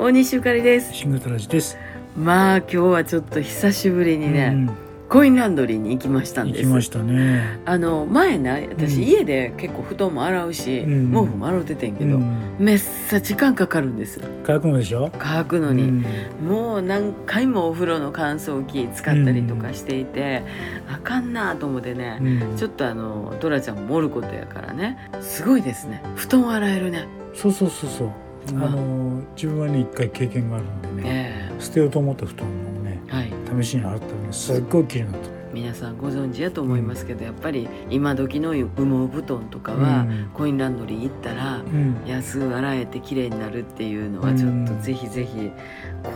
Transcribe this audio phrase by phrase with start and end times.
[0.00, 0.94] 大西ゆかりです。
[0.94, 1.76] シングルトラジです。
[2.16, 4.70] まあ今日はちょっと久しぶりにね、うん。
[5.10, 6.62] コインランドリーに行きましたんです。
[6.64, 7.60] 行きましたね。
[7.66, 9.02] あの前な私、うん。
[9.02, 11.12] 家で結構布団も洗うし、うん。
[11.12, 14.22] 毛布も洗うててんけど、うん、めっさ時間かかるんです。
[14.42, 15.12] 乾くのでしょ？
[15.18, 16.04] 乾くのに、うん。
[16.48, 20.42] もう何回もお風呂の乾燥機使ったりとかしていて、
[20.88, 22.56] あかんなと思ってね、うん。
[22.56, 25.10] ちょっとあのドラちゃんもおることやからね。
[25.20, 26.02] すごいですね。
[26.16, 27.06] 布団洗えるね。
[27.34, 28.10] そうそうそうそう。
[28.48, 28.58] あん。
[28.58, 32.52] の自分はね一回経験があるんでね、え捨てようと思った布団を
[32.82, 33.32] ねえはい。
[33.62, 35.39] 試しに洗ったらねすっごい綺麗になったね。
[35.52, 40.30] 皆さんご存知やと思いますけど、やっぱり今時の羽毛布団とかは、うん。
[40.32, 41.96] コインランドリー行ったらうん。
[42.06, 45.50] 安く洗えて綺麗になるっていうのはちょっとぜひぜひ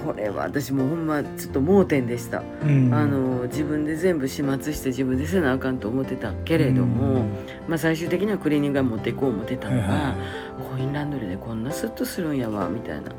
[0.05, 2.95] これは私もほんまちょっと盲点でした、うん。
[2.95, 7.27] あの自分で全部始末して自分でせなあかんと思ってたけれども、
[7.69, 10.15] まあ、最終的にはクリーニングが持っていこう思ってたのが、
[10.71, 13.11] コインランドリーでこんなスッとするんやわみたいな。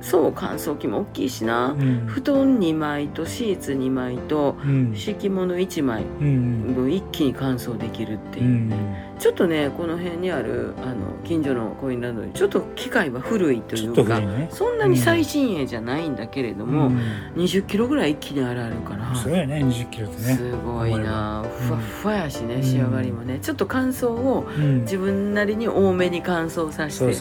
[0.00, 2.06] そう乾燥機も大きいしな、うん。
[2.06, 4.94] 布団2枚とシーツ2枚とうん。
[4.94, 8.44] 敷物1枚うん分一気に乾燥できるっていう。
[8.44, 8.72] う、ん
[9.18, 14.48] ちょっとねこの辺にあるあの近所のコインランドリーちょっと機械は古いというかね。
[14.50, 16.98] そんなに最新鋭じゃないんだけれども、うん
[17.36, 20.34] 20キロぐらい一気に洗えるから、そうやね20キロってね。
[20.34, 21.44] すごいな。
[21.68, 23.38] ふわっふわやしね、うん仕上がりもね。
[23.40, 24.80] ちょっと乾燥をうん。
[24.82, 27.16] 自分なりに多めに乾燥させて。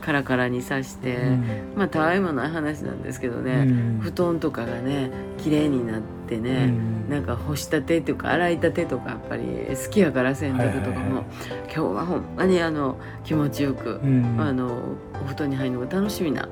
[0.00, 1.44] カラカラにさして、うん。
[1.76, 4.00] まあたわいもない話なんですけどね、うん。
[4.02, 11.24] 布団とかがね綺麗になってね、うんなんか干したてっていうか洗いたてとかやっぱり好きやから洗濯とかも、
[11.64, 16.48] 今日はほんまにあの気持ちよく、うんあのお布団に入るのが楽しみな。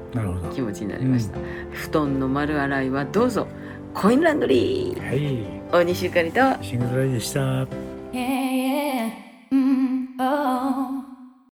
[0.54, 1.38] 気持ちになりました、
[1.72, 3.48] 布団の丸洗いはどうぞ。
[3.94, 5.06] コインランドリー。
[5.06, 5.44] はい。
[5.72, 6.40] 大西ゆかりと。
[6.62, 7.83] シングルトラジでした。